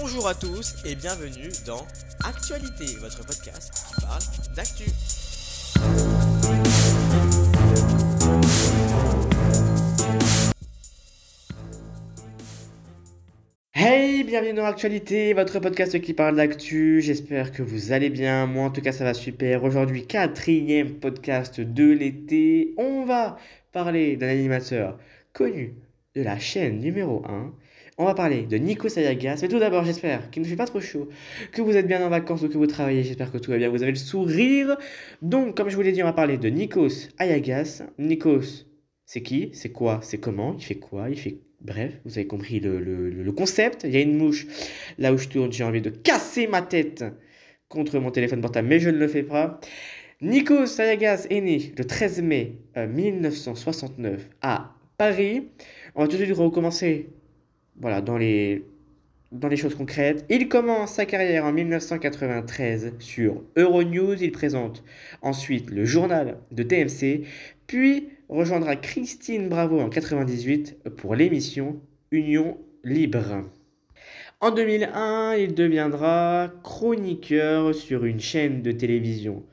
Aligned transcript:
Bonjour 0.00 0.26
à 0.26 0.34
tous 0.34 0.76
et 0.86 0.94
bienvenue 0.94 1.50
dans 1.66 1.86
Actualité, 2.24 2.96
votre 2.98 3.26
podcast 3.26 3.74
qui 3.74 4.00
parle 4.00 4.22
d'actu. 4.56 4.84
Hey, 13.74 14.24
bienvenue 14.24 14.54
dans 14.54 14.64
Actualité, 14.64 15.34
votre 15.34 15.60
podcast 15.60 16.00
qui 16.00 16.14
parle 16.14 16.36
d'actu. 16.36 17.02
J'espère 17.02 17.52
que 17.52 17.62
vous 17.62 17.92
allez 17.92 18.08
bien. 18.08 18.46
Moi, 18.46 18.64
en 18.64 18.70
tout 18.70 18.80
cas, 18.80 18.92
ça 18.92 19.04
va 19.04 19.12
super. 19.12 19.62
Aujourd'hui, 19.62 20.06
quatrième 20.06 21.00
podcast 21.00 21.60
de 21.60 21.90
l'été. 21.90 22.72
On 22.78 23.04
va 23.04 23.36
parler 23.72 24.16
d'un 24.16 24.28
animateur 24.28 24.98
connu 25.34 25.74
de 26.14 26.22
la 26.22 26.38
chaîne 26.38 26.78
numéro 26.78 27.22
1. 27.26 27.52
On 28.02 28.06
va 28.06 28.14
parler 28.14 28.42
de 28.42 28.56
Nico 28.56 28.88
Sayagas. 28.88 29.38
Mais 29.42 29.48
tout 29.48 29.60
d'abord, 29.60 29.84
j'espère 29.84 30.28
qu'il 30.30 30.42
ne 30.42 30.48
fait 30.48 30.56
pas 30.56 30.66
trop 30.66 30.80
chaud, 30.80 31.08
que 31.52 31.62
vous 31.62 31.76
êtes 31.76 31.86
bien 31.86 32.04
en 32.04 32.08
vacances 32.08 32.42
ou 32.42 32.48
que 32.48 32.58
vous 32.58 32.66
travaillez. 32.66 33.04
J'espère 33.04 33.30
que 33.30 33.38
tout 33.38 33.52
va 33.52 33.58
bien, 33.58 33.68
vous 33.68 33.84
avez 33.84 33.92
le 33.92 33.96
sourire. 33.96 34.76
Donc, 35.22 35.56
comme 35.56 35.68
je 35.68 35.76
vous 35.76 35.82
l'ai 35.82 35.92
dit, 35.92 36.02
on 36.02 36.06
va 36.06 36.12
parler 36.12 36.36
de 36.36 36.48
Nikos 36.48 37.10
Ayagas. 37.18 37.84
Nikos, 37.98 38.66
c'est 39.06 39.22
qui? 39.22 39.50
C'est 39.52 39.70
quoi? 39.70 40.00
C'est 40.02 40.18
comment? 40.18 40.56
Il 40.58 40.64
fait 40.64 40.80
quoi? 40.80 41.10
Il 41.10 41.16
fait 41.16 41.38
Bref, 41.60 41.92
vous 42.04 42.18
avez 42.18 42.26
compris 42.26 42.58
le, 42.58 43.30
concept. 43.30 43.84
Il 43.84 43.92
y 43.92 43.96
a 43.96 44.00
une 44.00 44.18
mouche 44.18 44.48
là 44.98 45.12
où 45.12 45.16
je 45.16 45.28
tourne. 45.28 45.52
J'ai 45.52 45.62
envie 45.62 45.80
de 45.80 45.90
casser 45.90 46.48
ma 46.48 46.60
tête 46.60 47.04
contre 47.68 48.00
mon 48.00 48.10
téléphone 48.10 48.40
portable, 48.40 48.66
mais 48.66 48.80
je 48.80 48.90
ne 48.90 48.98
le 48.98 49.06
fais 49.06 49.22
pas. 49.22 49.60
Nikos 50.20 50.66
Sayagas 50.66 51.26
est 51.30 51.40
né 51.40 51.72
le 51.78 51.84
13 51.84 52.20
mai 52.22 52.58
1969 52.74 54.12
euh, 54.12 54.24
à 54.42 54.74
Paris. 54.98 55.50
On 55.94 56.02
va 56.02 56.08
tout 56.08 56.16
de 56.16 56.24
suite 56.24 56.36
recommencer 56.36 57.10
voilà, 57.80 58.00
dans, 58.00 58.18
les, 58.18 58.64
dans 59.32 59.48
les 59.48 59.56
choses 59.56 59.74
concrètes. 59.74 60.24
Il 60.28 60.48
commence 60.48 60.92
sa 60.92 61.06
carrière 61.06 61.44
en 61.44 61.52
1993 61.52 62.94
sur 62.98 63.42
Euronews. 63.56 64.22
Il 64.22 64.32
présente 64.32 64.84
ensuite 65.22 65.70
le 65.70 65.84
journal 65.84 66.38
de 66.50 66.62
TMC, 66.62 67.26
puis 67.66 68.08
rejoindra 68.28 68.76
Christine 68.76 69.48
Bravo 69.48 69.80
en 69.80 69.88
98 69.88 70.78
pour 70.96 71.14
l'émission 71.14 71.80
Union 72.10 72.58
Libre. 72.84 73.44
En 74.40 74.50
2001, 74.50 75.34
il 75.36 75.54
deviendra 75.54 76.50
chroniqueur 76.64 77.74
sur 77.74 78.04
une 78.04 78.20
chaîne 78.20 78.60
de 78.60 78.72
télévision 78.72 79.44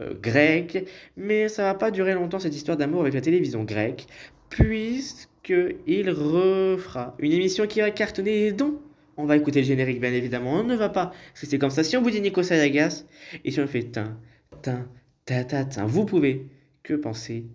euh, 0.00 0.14
grecque, 0.14 0.84
mais 1.16 1.48
ça 1.48 1.64
va 1.64 1.74
pas 1.74 1.90
durer 1.90 2.14
longtemps 2.14 2.38
cette 2.38 2.54
histoire 2.54 2.76
d'amour 2.76 3.02
avec 3.02 3.14
la 3.14 3.20
télévision 3.20 3.64
grecque, 3.64 4.06
puisqu'il 4.48 6.10
refera 6.10 7.16
une 7.18 7.32
émission 7.32 7.66
qui 7.66 7.80
va 7.80 7.90
cartonner 7.90 8.46
et 8.46 8.52
dont 8.52 8.80
on 9.16 9.26
va 9.26 9.36
écouter 9.36 9.60
le 9.60 9.66
générique 9.66 10.00
bien 10.00 10.12
évidemment, 10.12 10.52
on 10.52 10.64
ne 10.64 10.76
va 10.76 10.88
pas, 10.88 11.06
parce 11.06 11.40
que 11.40 11.46
c'est 11.46 11.58
comme 11.58 11.70
ça, 11.70 11.82
si 11.82 11.96
on 11.96 12.02
vous 12.02 12.10
dit 12.10 12.20
Nico 12.20 12.42
Sayagas, 12.42 13.04
et 13.44 13.50
si 13.50 13.60
on 13.60 13.66
fait 13.66 13.84
tin, 13.84 14.18
tin, 14.62 14.88
ta, 15.24 15.44
ta, 15.44 15.64
tin, 15.64 15.86
vous 15.86 16.04
pouvez 16.04 16.46
que 16.82 16.94
penser 16.94 17.46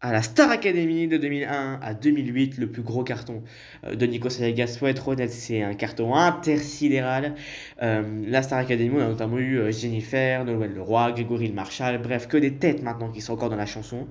à 0.00 0.12
la 0.12 0.22
Star 0.22 0.50
Academy 0.50 1.08
de 1.08 1.16
2001 1.16 1.80
à 1.82 1.94
2008, 1.94 2.58
le 2.58 2.70
plus 2.70 2.82
gros 2.82 3.02
carton 3.02 3.42
euh, 3.84 3.96
de 3.96 4.06
Nico 4.06 4.28
Sayagas. 4.28 4.76
Faut 4.78 4.86
être 4.86 5.08
honnête, 5.08 5.30
c'est 5.32 5.62
un 5.62 5.74
carton 5.74 6.14
intersidéral. 6.14 7.34
Euh, 7.82 8.24
la 8.26 8.42
Star 8.42 8.60
Academy, 8.60 8.90
on 8.94 9.00
a 9.00 9.08
notamment 9.08 9.38
eu 9.38 9.58
euh, 9.58 9.72
Jennifer, 9.72 10.44
Noël 10.44 10.72
Leroy, 10.72 11.12
Grégory 11.12 11.48
Le 11.48 11.54
Marchal, 11.54 12.00
bref, 12.00 12.28
que 12.28 12.36
des 12.36 12.54
têtes 12.54 12.82
maintenant 12.82 13.10
qui 13.10 13.20
sont 13.20 13.32
encore 13.32 13.50
dans 13.50 13.56
la 13.56 13.66
chanson, 13.66 14.06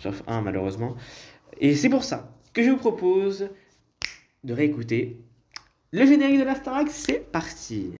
sauf 0.00 0.22
un 0.26 0.40
malheureusement. 0.40 0.96
Et 1.60 1.74
c'est 1.74 1.88
pour 1.88 2.04
ça 2.04 2.34
que 2.52 2.62
je 2.62 2.70
vous 2.70 2.76
propose 2.76 3.50
de 4.42 4.52
réécouter 4.52 5.20
le 5.92 6.06
générique 6.06 6.40
de 6.40 6.44
la 6.44 6.54
Starac. 6.54 6.88
C'est 6.90 7.30
parti. 7.30 7.94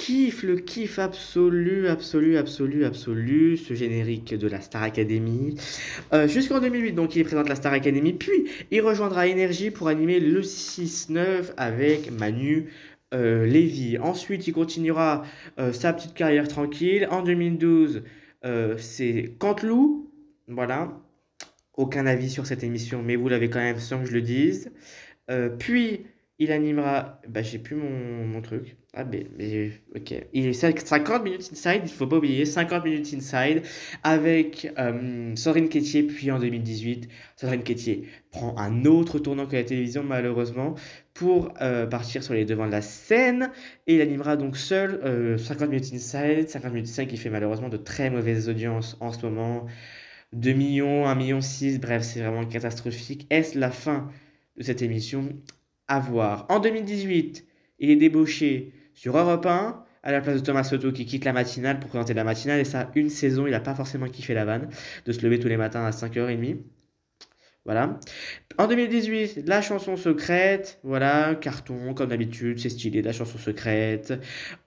Kiff, 0.00 0.42
le 0.44 0.56
kiff 0.56 0.98
absolu, 0.98 1.86
absolu, 1.86 2.38
absolu, 2.38 2.86
absolu, 2.86 3.58
ce 3.58 3.74
générique 3.74 4.34
de 4.34 4.48
la 4.48 4.62
Star 4.62 4.82
Academy. 4.82 5.56
Euh, 6.14 6.26
jusqu'en 6.26 6.58
2008, 6.58 6.92
donc 6.92 7.14
il 7.16 7.24
présente 7.24 7.50
la 7.50 7.54
Star 7.54 7.74
Academy, 7.74 8.14
puis 8.14 8.46
il 8.70 8.80
rejoindra 8.80 9.26
Énergie 9.26 9.70
pour 9.70 9.88
animer 9.88 10.18
le 10.18 10.40
6-9 10.40 11.52
avec 11.58 12.10
Manu 12.12 12.70
euh, 13.12 13.44
Lévy. 13.44 13.98
Ensuite, 13.98 14.46
il 14.48 14.52
continuera 14.52 15.22
euh, 15.58 15.70
sa 15.74 15.92
petite 15.92 16.14
carrière 16.14 16.48
tranquille. 16.48 17.06
En 17.10 17.22
2012, 17.22 18.02
c'est 18.78 19.34
Cantelou, 19.38 20.10
voilà. 20.48 20.98
Aucun 21.76 22.06
avis 22.06 22.30
sur 22.30 22.46
cette 22.46 22.64
émission, 22.64 23.02
mais 23.02 23.16
vous 23.16 23.28
l'avez 23.28 23.50
quand 23.50 23.60
même 23.60 23.78
sans 23.78 24.00
que 24.00 24.06
je 24.06 24.14
le 24.14 24.22
dise. 24.22 24.72
puis, 25.58 26.06
il 26.40 26.50
animera. 26.52 27.20
Bah, 27.28 27.42
j'ai 27.42 27.58
plus 27.58 27.76
mon, 27.76 28.26
mon 28.26 28.40
truc. 28.42 28.76
Ah, 28.92 29.04
mais, 29.04 29.26
mais, 29.38 29.70
ok. 29.94 30.14
Il 30.32 30.46
est 30.46 30.52
50 30.52 31.22
minutes 31.22 31.48
inside, 31.52 31.82
il 31.84 31.90
faut 31.90 32.08
pas 32.08 32.16
oublier, 32.16 32.44
50 32.44 32.84
minutes 32.84 33.14
inside 33.14 33.62
avec 34.02 34.68
euh, 34.78 35.36
Sorin 35.36 35.68
Quétier, 35.68 36.02
puis 36.02 36.32
en 36.32 36.40
2018, 36.40 37.08
Sorin 37.36 37.58
Quétier 37.58 38.08
prend 38.32 38.56
un 38.58 38.84
autre 38.86 39.20
tournant 39.20 39.46
que 39.46 39.54
la 39.54 39.62
télévision, 39.62 40.02
malheureusement, 40.02 40.74
pour 41.14 41.54
euh, 41.60 41.86
partir 41.86 42.24
sur 42.24 42.34
les 42.34 42.44
devants 42.44 42.66
de 42.66 42.72
la 42.72 42.82
scène, 42.82 43.52
et 43.86 43.94
il 43.94 44.00
animera 44.00 44.36
donc 44.36 44.56
seul 44.56 44.98
50 45.38 45.62
euh, 45.62 45.68
minutes 45.68 45.92
inside, 45.94 46.48
50 46.48 46.72
minutes 46.72 46.88
inside 46.88 47.06
qui 47.06 47.16
fait 47.16 47.30
malheureusement 47.30 47.68
de 47.68 47.76
très 47.76 48.10
mauvaises 48.10 48.48
audiences 48.48 48.96
en 49.00 49.12
ce 49.12 49.24
moment, 49.24 49.66
2 50.32 50.52
millions, 50.52 51.06
1 51.06 51.14
million 51.14 51.40
6, 51.40 51.78
bref, 51.78 52.02
c'est 52.02 52.20
vraiment 52.20 52.44
catastrophique. 52.44 53.26
Est-ce 53.30 53.56
la 53.56 53.70
fin 53.70 54.10
de 54.56 54.64
cette 54.64 54.82
émission? 54.82 55.28
À 55.90 55.98
voir. 55.98 56.46
En 56.48 56.60
2018, 56.60 57.44
il 57.80 57.90
est 57.90 57.96
débauché 57.96 58.72
sur 58.94 59.18
Europe 59.18 59.44
1 59.44 59.84
à 60.02 60.12
la 60.12 60.20
place 60.20 60.40
de 60.40 60.46
Thomas 60.46 60.62
Soto 60.62 60.92
qui 60.92 61.04
quitte 61.04 61.24
la 61.24 61.32
matinale 61.32 61.80
pour 61.80 61.90
présenter 61.90 62.14
la 62.14 62.24
matinale. 62.24 62.60
Et 62.60 62.64
ça, 62.64 62.90
une 62.94 63.10
saison, 63.10 63.46
il 63.46 63.50
n'a 63.50 63.60
pas 63.60 63.74
forcément 63.74 64.06
kiffé 64.06 64.32
la 64.32 64.44
vanne 64.44 64.70
de 65.04 65.12
se 65.12 65.20
lever 65.22 65.40
tous 65.40 65.48
les 65.48 65.56
matins 65.56 65.84
à 65.84 65.90
5h30. 65.90 66.58
Voilà. 67.64 67.98
En 68.56 68.68
2018, 68.68 69.42
la 69.46 69.60
chanson 69.60 69.96
secrète, 69.96 70.78
voilà, 70.82 71.34
carton, 71.34 71.92
comme 71.92 72.08
d'habitude, 72.08 72.58
c'est 72.58 72.70
stylé, 72.70 73.02
la 73.02 73.12
chanson 73.12 73.36
secrète. 73.36 74.14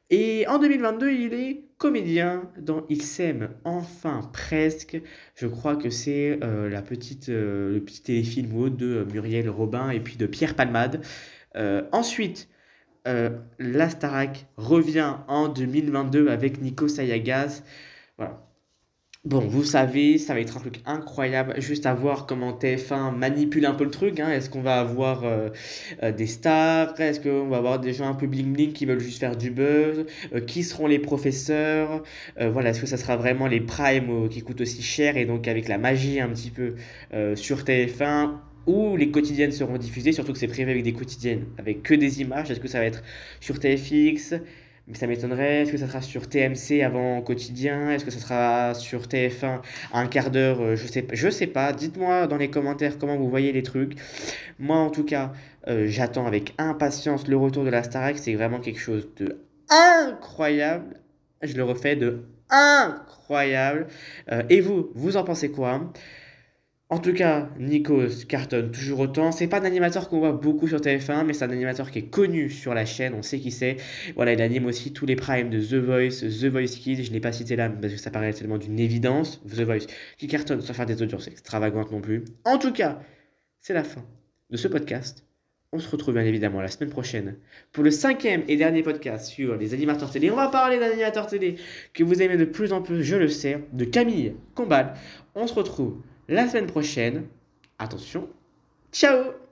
Et 0.10 0.46
en 0.48 0.60
2022, 0.60 1.12
il 1.12 1.34
est 1.34 1.64
comédien 1.84 2.50
dans 2.58 2.86
Il 2.88 3.02
s'aime 3.02 3.50
enfin 3.66 4.22
presque. 4.32 5.02
Je 5.36 5.48
crois 5.48 5.76
que 5.76 5.90
c'est 5.90 6.40
euh, 6.42 6.70
euh, 6.72 7.74
le 7.74 7.80
petit 7.82 8.02
téléfilm 8.02 8.70
de 8.70 9.06
Muriel 9.12 9.50
Robin 9.50 9.90
et 9.90 10.00
puis 10.00 10.16
de 10.16 10.26
Pierre 10.26 10.56
Palmade. 10.56 11.02
Euh, 11.58 11.84
ensuite, 11.92 12.48
la 13.06 13.90
Starac 13.90 14.48
revient 14.56 15.18
en 15.28 15.50
2022 15.50 16.30
avec 16.30 16.62
Nico 16.62 16.88
Sayagas. 16.88 17.64
Voilà. 18.18 18.53
Bon, 19.26 19.40
vous 19.40 19.64
savez, 19.64 20.18
ça 20.18 20.34
va 20.34 20.42
être 20.42 20.58
un 20.58 20.60
truc 20.60 20.82
incroyable, 20.86 21.54
juste 21.62 21.86
à 21.86 21.94
voir 21.94 22.26
comment 22.26 22.52
TF1 22.52 23.16
manipule 23.16 23.66
un 23.66 23.74
peu 23.74 23.86
le 23.86 23.90
truc. 23.90 24.20
Hein. 24.20 24.30
Est-ce 24.30 24.50
qu'on 24.50 24.62
va 24.62 24.82
avoir 24.82 25.24
euh, 25.24 25.48
euh, 26.04 26.12
des 26.12 26.28
stars? 26.28 27.00
Est-ce 27.00 27.22
qu'on 27.22 27.48
va 27.48 27.56
avoir 27.58 27.80
des 27.80 27.94
gens 27.94 28.10
un 28.10 28.16
peu 28.16 28.28
bling-bling 28.28 28.74
qui 28.74 28.86
veulent 28.86 29.00
juste 29.00 29.20
faire 29.22 29.38
du 29.38 29.50
buzz? 29.50 30.06
Euh, 30.34 30.42
Qui 30.42 30.62
seront 30.64 30.88
les 30.88 31.00
professeurs? 31.00 32.04
Voilà, 32.38 32.72
est-ce 32.72 32.82
que 32.82 32.86
ça 32.88 32.98
sera 32.98 33.16
vraiment 33.16 33.48
les 33.48 33.62
primes 33.62 34.28
qui 34.28 34.42
coûtent 34.42 34.60
aussi 34.62 34.82
cher 34.82 35.16
et 35.16 35.24
donc 35.26 35.48
avec 35.48 35.70
la 35.70 35.78
magie 35.78 36.20
un 36.20 36.28
petit 36.30 36.52
peu 36.52 36.76
sur 37.36 37.64
TF1 37.64 38.32
ou 38.66 38.98
les 38.98 39.12
quotidiennes 39.12 39.52
seront 39.52 39.78
diffusées, 39.78 40.12
surtout 40.14 40.34
que 40.34 40.40
c'est 40.40 40.48
prévu 40.48 40.72
avec 40.72 40.84
des 40.84 40.94
quotidiennes, 40.94 41.46
avec 41.58 41.84
que 41.84 41.94
des 41.94 42.22
images? 42.22 42.52
Est-ce 42.52 42.60
que 42.60 42.68
ça 42.68 42.80
va 42.80 42.86
être 42.86 43.04
sur 43.40 43.60
TFX 43.60 44.36
mais 44.88 44.96
ça 44.96 45.08
m'étonnerait. 45.08 45.62
Est-ce 45.62 45.72
que 45.72 45.78
ça 45.78 45.88
sera 45.88 46.02
sur 46.02 46.28
TMC 46.28 46.82
avant 46.84 47.22
quotidien? 47.22 47.90
Est-ce 47.92 48.04
que 48.06 48.12
ça 48.12 48.20
sera 48.20 48.74
sur 48.74 49.04
TF1 49.08 49.62
à 49.94 50.00
un 50.00 50.08
quart 50.08 50.30
d'heure? 50.32 50.62
Euh, 50.62 50.76
Je 50.76 50.88
sais, 50.88 51.06
je 51.14 51.30
sais 51.30 51.48
pas. 51.48 51.72
Dites-moi 51.74 52.28
dans 52.28 52.38
les 52.38 52.50
commentaires 52.50 52.98
comment 52.98 53.16
vous 53.18 53.30
voyez 53.30 53.52
les 53.54 53.64
trucs. 53.64 53.94
Moi, 54.60 54.78
en 54.78 54.90
tout 54.90 55.06
cas, 55.06 55.32
Euh, 55.70 55.88
j'attends 55.88 56.26
avec 56.28 56.54
impatience 56.58 57.26
le 57.30 57.38
retour 57.38 57.64
de 57.64 57.70
la 57.70 57.84
Starac. 57.84 58.18
C'est 58.18 58.34
vraiment 58.36 58.60
quelque 58.60 58.82
chose 58.82 59.08
de 59.16 59.38
incroyable. 59.70 60.98
Je 61.42 61.56
le 61.56 61.64
refais 61.64 61.96
de 61.96 62.26
incroyable. 62.50 63.88
Euh, 64.30 64.44
et 64.50 64.60
vous, 64.60 64.90
vous 64.94 65.16
en 65.16 65.24
pensez 65.24 65.52
quoi? 65.52 65.90
En 66.94 67.00
tout 67.00 67.12
cas, 67.12 67.50
Nikos 67.58 68.26
cartonne 68.28 68.70
toujours 68.70 69.00
autant. 69.00 69.32
C'est 69.32 69.48
pas 69.48 69.60
un 69.60 69.66
animateur 69.66 70.10
qu'on 70.10 70.20
voit 70.20 70.32
beaucoup 70.32 70.68
sur 70.68 70.78
TF1, 70.78 71.26
mais 71.26 71.34
c'est 71.34 71.44
un 71.44 71.50
animateur 71.50 71.90
qui 71.90 71.98
est 71.98 72.08
connu 72.08 72.52
sur 72.52 72.76
la 72.76 72.86
chaîne. 72.86 73.16
On 73.16 73.24
sait 73.24 73.40
qui 73.40 73.50
c'est. 73.50 73.78
Voilà, 74.16 74.34
il 74.34 74.42
anime 74.44 74.68
aussi 74.68 74.94
tous 74.94 75.08
les 75.08 75.16
primes 75.16 75.50
de 75.50 75.60
The 75.60 75.84
Voice, 75.84 76.22
The 76.22 76.46
Voice 76.52 76.78
Kids. 76.80 77.04
Je 77.04 77.10
ne 77.10 77.14
l'ai 77.16 77.20
pas 77.20 77.32
cité 77.32 77.56
là 77.56 77.68
parce 77.68 77.94
que 77.94 78.00
ça 78.00 78.12
paraît 78.12 78.32
tellement 78.32 78.60
d'une 78.60 78.80
évidence. 78.80 79.42
The 79.44 79.62
Voice 79.62 79.88
qui 80.20 80.28
cartonne 80.28 80.62
sans 80.62 80.76
faire 80.76 80.86
des 80.86 81.02
audiences 81.02 81.28
extravagantes 81.28 81.92
non 81.92 82.00
plus. 82.00 82.26
En 82.46 82.60
tout 82.60 82.72
cas, 82.72 83.00
c'est 83.60 83.74
la 83.74 83.84
fin 83.84 84.06
de 84.52 84.58
ce 84.58 84.68
podcast. 84.68 85.26
On 85.72 85.80
se 85.80 85.90
retrouve 85.90 86.14
bien 86.14 86.26
évidemment 86.26 86.62
la 86.62 86.68
semaine 86.68 86.92
prochaine 86.92 87.38
pour 87.72 87.84
le 87.84 87.90
cinquième 87.90 88.44
et 88.48 88.56
dernier 88.56 88.84
podcast 88.84 89.26
sur 89.26 89.56
les 89.56 89.74
animateurs 89.74 90.12
télé. 90.12 90.30
On 90.30 90.36
va 90.36 90.50
parler 90.50 90.78
d'animateurs 90.78 91.26
télé 91.26 91.56
que 91.96 92.04
vous 92.04 92.22
aimez 92.22 92.38
de 92.38 92.46
plus 92.46 92.72
en 92.72 92.84
plus, 92.84 93.04
je 93.04 93.16
le 93.16 93.30
sais, 93.30 93.64
de 93.74 93.84
Camille 93.84 94.36
Combal. 94.54 94.94
On 95.34 95.48
se 95.48 95.56
retrouve 95.56 95.98
la 96.28 96.48
semaine 96.48 96.68
prochaine. 96.68 97.28
Attention, 97.80 98.28
ciao 98.92 99.43